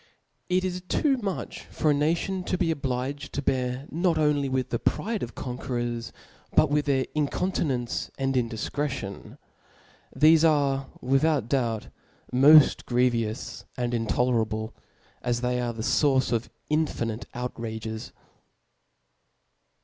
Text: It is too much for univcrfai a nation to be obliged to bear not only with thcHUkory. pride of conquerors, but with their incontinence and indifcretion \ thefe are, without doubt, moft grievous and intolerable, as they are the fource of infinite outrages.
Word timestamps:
It 0.49 0.65
is 0.65 0.81
too 0.89 1.17
much 1.17 1.61
for 1.65 1.91
univcrfai 1.91 1.91
a 1.91 1.99
nation 1.99 2.43
to 2.45 2.57
be 2.57 2.71
obliged 2.71 3.33
to 3.35 3.41
bear 3.43 3.85
not 3.91 4.17
only 4.17 4.49
with 4.49 4.69
thcHUkory. 4.71 4.83
pride 4.83 5.21
of 5.21 5.35
conquerors, 5.35 6.11
but 6.55 6.71
with 6.71 6.85
their 6.85 7.05
incontinence 7.13 8.09
and 8.17 8.33
indifcretion 8.33 9.37
\ 9.79 10.15
thefe 10.17 10.43
are, 10.43 10.87
without 11.01 11.47
doubt, 11.47 11.89
moft 12.33 12.85
grievous 12.87 13.65
and 13.77 13.93
intolerable, 13.93 14.73
as 15.21 15.41
they 15.41 15.61
are 15.61 15.71
the 15.71 15.83
fource 15.83 16.31
of 16.31 16.49
infinite 16.67 17.27
outrages. 17.35 18.11